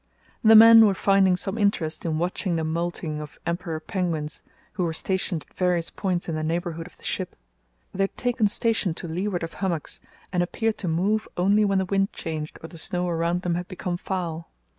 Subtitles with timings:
[0.43, 4.41] The men were finding some interest in watching the moulting of emperor penguins,
[4.73, 7.35] who were stationed at various points in the neighbourhood of the ship.
[7.93, 9.99] They had taken station to leeward of hummocks,
[10.33, 13.67] and appeared to move only when the wind changed or the snow around them had
[13.67, 14.49] become foul.